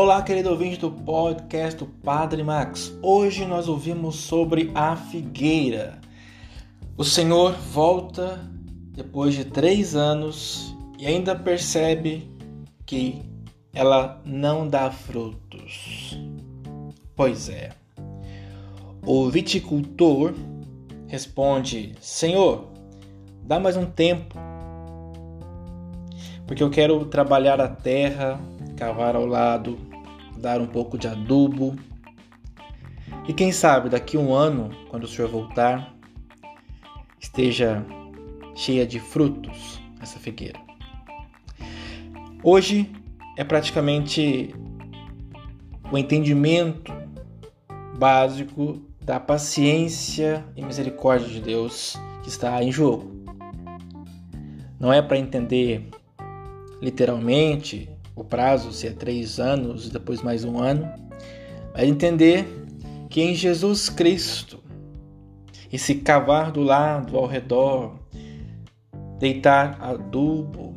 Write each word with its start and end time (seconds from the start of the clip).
Olá, 0.00 0.22
querido 0.22 0.50
ouvinte 0.50 0.78
do 0.78 0.92
podcast 0.92 1.76
do 1.76 1.84
Padre 1.84 2.44
Max. 2.44 2.96
Hoje 3.02 3.44
nós 3.44 3.66
ouvimos 3.66 4.14
sobre 4.14 4.70
a 4.72 4.94
figueira. 4.94 5.98
O 6.96 7.02
Senhor 7.02 7.50
volta 7.72 8.38
depois 8.92 9.34
de 9.34 9.44
três 9.44 9.96
anos 9.96 10.72
e 11.00 11.04
ainda 11.04 11.34
percebe 11.34 12.30
que 12.86 13.20
ela 13.74 14.22
não 14.24 14.68
dá 14.68 14.88
frutos. 14.88 16.16
Pois 17.16 17.48
é. 17.48 17.70
O 19.04 19.28
viticultor 19.28 20.32
responde: 21.08 21.96
Senhor, 22.00 22.68
dá 23.42 23.58
mais 23.58 23.76
um 23.76 23.84
tempo, 23.84 24.36
porque 26.46 26.62
eu 26.62 26.70
quero 26.70 27.04
trabalhar 27.06 27.60
a 27.60 27.66
terra 27.66 28.40
cavar 28.78 29.16
ao 29.16 29.26
lado, 29.26 29.76
dar 30.38 30.60
um 30.60 30.66
pouco 30.66 30.96
de 30.96 31.06
adubo. 31.06 31.76
E 33.26 33.32
quem 33.32 33.52
sabe 33.52 33.88
daqui 33.88 34.16
um 34.16 34.32
ano, 34.32 34.70
quando 34.88 35.04
o 35.04 35.08
senhor 35.08 35.30
voltar, 35.30 35.94
esteja 37.20 37.84
cheia 38.54 38.86
de 38.86 38.98
frutos 38.98 39.80
essa 40.00 40.18
figueira. 40.18 40.58
Hoje 42.42 42.90
é 43.36 43.44
praticamente 43.44 44.54
o 45.90 45.98
entendimento 45.98 46.92
básico 47.98 48.80
da 49.00 49.18
paciência 49.18 50.44
e 50.56 50.64
misericórdia 50.64 51.28
de 51.28 51.40
Deus 51.40 51.96
que 52.22 52.28
está 52.28 52.62
em 52.62 52.70
jogo. 52.70 53.24
Não 54.78 54.92
é 54.92 55.02
para 55.02 55.18
entender 55.18 55.88
literalmente 56.80 57.88
o 58.18 58.24
prazo, 58.24 58.72
se 58.72 58.88
é 58.88 58.90
três 58.90 59.38
anos 59.38 59.88
depois 59.88 60.22
mais 60.22 60.44
um 60.44 60.58
ano, 60.58 60.90
vai 61.72 61.86
entender 61.86 62.46
que 63.08 63.22
em 63.22 63.34
Jesus 63.34 63.88
Cristo, 63.88 64.58
esse 65.72 65.94
cavar 65.94 66.50
do 66.50 66.62
lado, 66.62 67.16
ao 67.16 67.26
redor, 67.26 67.96
deitar 69.20 69.78
adubo, 69.80 70.76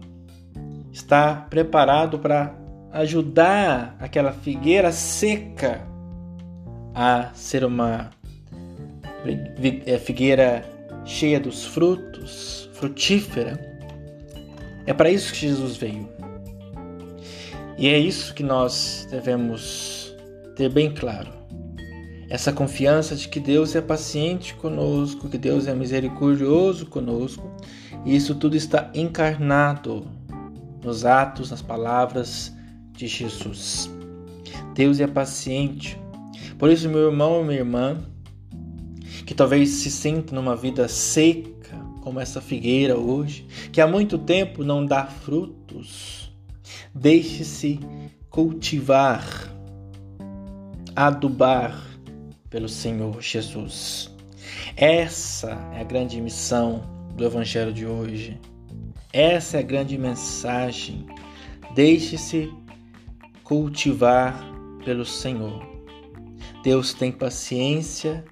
está 0.92 1.34
preparado 1.34 2.20
para 2.20 2.56
ajudar 2.92 3.96
aquela 4.00 4.32
figueira 4.32 4.92
seca 4.92 5.82
a 6.94 7.32
ser 7.34 7.66
uma 7.66 8.12
é, 9.86 9.98
figueira 9.98 10.64
cheia 11.06 11.40
dos 11.40 11.66
frutos, 11.66 12.70
frutífera. 12.74 13.60
É 14.86 14.94
para 14.94 15.10
isso 15.10 15.34
que 15.34 15.40
Jesus 15.40 15.78
veio. 15.78 16.21
E 17.82 17.88
é 17.88 17.98
isso 17.98 18.36
que 18.36 18.44
nós 18.44 19.08
devemos 19.10 20.16
ter 20.56 20.70
bem 20.70 20.94
claro. 20.94 21.32
Essa 22.30 22.54
confiança 22.54 23.16
de 23.16 23.28
que 23.28 23.40
Deus 23.40 23.76
é 23.76 23.82
paciente 23.82 24.54
conosco, 24.54 25.28
que 25.28 25.38
Deus 25.40 25.66
é 25.66 25.74
misericordioso 25.74 26.86
conosco, 26.86 27.52
e 28.06 28.16
isso 28.16 28.36
tudo 28.36 28.56
está 28.56 28.92
encarnado 28.94 30.06
nos 30.84 31.06
atos, 31.06 31.50
nas 31.50 31.64
palavras 31.64 32.56
de 32.92 33.08
Jesus. 33.08 33.90
Deus 34.76 35.00
é 35.00 35.08
paciente. 35.08 36.00
Por 36.60 36.70
isso, 36.70 36.88
meu 36.88 37.10
irmão 37.10 37.42
e 37.42 37.46
minha 37.46 37.60
irmã, 37.62 37.98
que 39.26 39.34
talvez 39.34 39.70
se 39.70 39.90
sinta 39.90 40.36
numa 40.36 40.56
vida 40.56 40.88
seca, 40.88 41.76
como 42.02 42.20
essa 42.20 42.42
figueira 42.42 42.96
hoje, 42.96 43.48
que 43.72 43.82
há 43.82 43.88
muito 43.88 44.20
tempo 44.20 44.64
não 44.64 44.86
dá 44.86 45.08
frutos, 45.08 46.21
Deixe-se 46.94 47.80
cultivar, 48.30 49.26
adubar 50.96 51.82
pelo 52.50 52.70
Senhor 52.70 53.22
Jesus. 53.22 54.14
Essa 54.76 55.52
é 55.74 55.82
a 55.82 55.84
grande 55.84 56.20
missão 56.22 56.84
do 57.16 57.26
Evangelho 57.26 57.74
de 57.74 57.86
hoje. 57.86 58.40
Essa 59.14 59.58
é 59.58 59.60
a 59.60 59.64
grande 59.64 59.98
mensagem. 59.98 61.06
Deixe-se 61.76 62.52
cultivar 63.44 64.42
pelo 64.86 65.06
Senhor. 65.06 65.66
Deus 66.64 66.94
tem 66.94 67.12
paciência. 67.12 68.24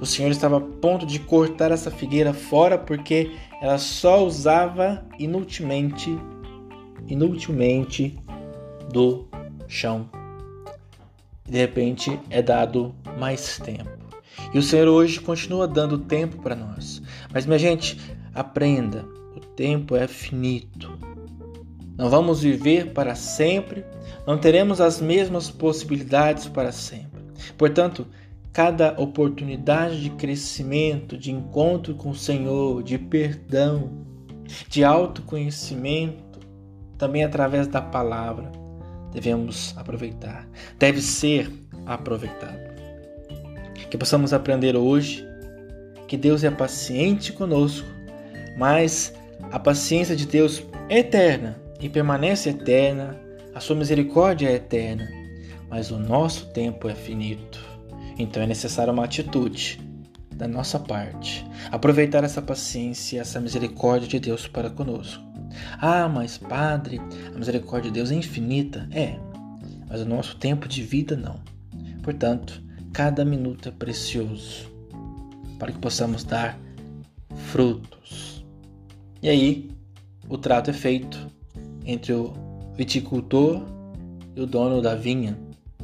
O 0.00 0.06
Senhor 0.06 0.30
estava 0.30 0.58
a 0.58 0.60
ponto 0.60 1.06
de 1.06 1.18
cortar 1.18 1.70
essa 1.70 1.90
figueira 1.90 2.32
fora 2.32 2.78
porque 2.78 3.32
ela 3.60 3.78
só 3.78 4.24
usava 4.24 5.04
inutilmente 5.18 6.16
inutilmente 7.08 8.18
do 8.92 9.26
chão. 9.66 10.08
De 11.44 11.58
repente 11.58 12.18
é 12.30 12.42
dado 12.42 12.94
mais 13.18 13.58
tempo. 13.58 13.98
E 14.52 14.58
o 14.58 14.62
Senhor 14.62 14.88
hoje 14.88 15.20
continua 15.20 15.66
dando 15.66 15.98
tempo 15.98 16.38
para 16.42 16.54
nós. 16.54 17.02
Mas 17.32 17.46
minha 17.46 17.58
gente, 17.58 17.98
aprenda, 18.34 19.04
o 19.36 19.40
tempo 19.40 19.96
é 19.96 20.06
finito. 20.06 20.98
Não 21.96 22.08
vamos 22.08 22.42
viver 22.42 22.92
para 22.92 23.14
sempre, 23.14 23.84
não 24.26 24.38
teremos 24.38 24.80
as 24.80 25.00
mesmas 25.00 25.50
possibilidades 25.50 26.46
para 26.46 26.70
sempre. 26.70 27.20
Portanto, 27.56 28.06
cada 28.52 28.94
oportunidade 29.00 30.00
de 30.00 30.10
crescimento, 30.10 31.16
de 31.16 31.32
encontro 31.32 31.94
com 31.94 32.10
o 32.10 32.14
Senhor, 32.14 32.82
de 32.82 32.98
perdão, 32.98 34.06
de 34.68 34.84
autoconhecimento, 34.84 36.27
também 36.98 37.24
através 37.24 37.66
da 37.66 37.80
palavra, 37.80 38.50
devemos 39.12 39.72
aproveitar, 39.76 40.46
deve 40.78 41.00
ser 41.00 41.50
aproveitado. 41.86 42.68
Que 43.88 43.96
possamos 43.96 44.34
aprender 44.34 44.76
hoje 44.76 45.26
que 46.06 46.16
Deus 46.16 46.44
é 46.44 46.50
paciente 46.50 47.32
conosco, 47.32 47.88
mas 48.58 49.14
a 49.50 49.58
paciência 49.58 50.14
de 50.16 50.26
Deus 50.26 50.62
é 50.88 50.98
eterna 50.98 51.58
e 51.80 51.88
permanece 51.88 52.50
eterna, 52.50 53.18
a 53.54 53.60
sua 53.60 53.76
misericórdia 53.76 54.48
é 54.48 54.54
eterna, 54.54 55.08
mas 55.70 55.90
o 55.90 55.98
nosso 55.98 56.46
tempo 56.46 56.88
é 56.88 56.94
finito. 56.94 57.58
Então 58.18 58.42
é 58.42 58.46
necessária 58.46 58.92
uma 58.92 59.04
atitude 59.04 59.80
da 60.34 60.48
nossa 60.48 60.78
parte, 60.78 61.46
aproveitar 61.70 62.24
essa 62.24 62.42
paciência, 62.42 63.20
essa 63.20 63.40
misericórdia 63.40 64.08
de 64.08 64.20
Deus 64.20 64.46
para 64.46 64.70
conosco 64.70 65.27
ah, 65.80 66.08
mas 66.08 66.38
Padre, 66.38 67.00
a 67.34 67.38
misericórdia 67.38 67.90
de 67.90 67.94
Deus 67.94 68.10
é 68.10 68.14
infinita. 68.14 68.88
É, 68.90 69.18
mas 69.88 70.00
o 70.00 70.04
nosso 70.04 70.36
tempo 70.36 70.68
de 70.68 70.82
vida 70.82 71.16
não. 71.16 71.40
Portanto, 72.02 72.62
cada 72.92 73.24
minuto 73.24 73.68
é 73.68 73.72
precioso 73.72 74.70
para 75.58 75.72
que 75.72 75.78
possamos 75.78 76.24
dar 76.24 76.58
frutos. 77.34 78.44
E 79.22 79.28
aí, 79.28 79.70
o 80.28 80.38
trato 80.38 80.70
é 80.70 80.72
feito 80.72 81.18
entre 81.84 82.12
o 82.12 82.32
viticultor 82.76 83.62
e 84.36 84.40
o 84.40 84.46
dono 84.46 84.80
da 84.80 84.94
vinha, 84.94 85.36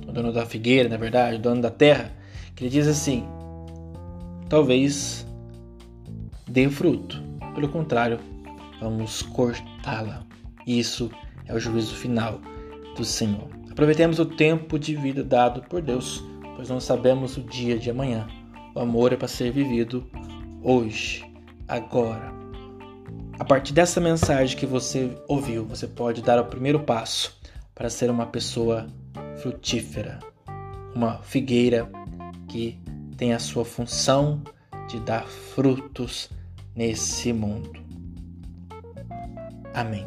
o 0.07 0.13
dono 0.13 0.33
da 0.33 0.47
figueira, 0.47 0.89
na 0.89 0.97
verdade, 0.97 1.37
o 1.37 1.41
dono 1.41 1.61
da 1.61 1.71
terra, 1.71 2.13
que 2.55 2.65
ele 2.65 2.71
diz 2.71 2.87
assim: 2.87 3.25
talvez 4.49 5.27
dê 6.49 6.69
fruto, 6.69 7.21
pelo 7.55 7.69
contrário, 7.69 8.21
vamos 8.85 9.23
cortá-la. 9.23 10.23
Isso 10.67 11.11
é 11.47 11.55
o 11.55 11.59
juízo 11.59 11.95
final 11.95 12.39
do 12.97 13.05
Senhor. 13.05 13.49
Aproveitemos 13.71 14.19
o 14.19 14.27
tempo 14.27 14.79
de 14.79 14.95
vida 14.95 15.25
dado 15.25 15.63
por 15.63 15.81
Deus, 15.81 16.23
pois 16.55 16.69
não 16.69 16.79
sabemos 16.79 17.37
o 17.37 17.43
dia 17.43 17.79
de 17.79 17.91
amanhã. 17.91 18.29
O 18.75 18.81
amor 18.81 19.13
é 19.13 19.17
para 19.17 19.27
ser 19.27 19.51
vivido 19.51 20.07
hoje, 20.63 21.25
agora. 21.67 22.33
A 23.39 23.45
partir 23.45 23.73
dessa 23.73 24.01
mensagem 24.01 24.57
que 24.57 24.67
você 24.67 25.17
ouviu, 25.27 25.65
você 25.65 25.89
pode 25.89 26.23
dar 26.23 26.39
o 26.39 26.45
primeiro 26.45 26.81
passo 26.81 27.41
para 27.75 27.89
ser 27.89 28.11
uma 28.11 28.27
pessoa 28.27 28.87
frutífera, 29.39 30.19
uma 30.95 31.19
figueira 31.23 31.91
que 32.49 32.79
tem 33.17 33.33
a 33.33 33.39
sua 33.39 33.65
função 33.65 34.43
de 34.89 35.01
dar 35.01 35.27
frutos 35.27 36.31
nesse 36.77 37.33
mundo. 37.33 37.84
Amém. 39.75 40.07